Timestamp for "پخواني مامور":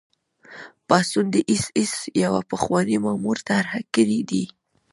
2.51-3.37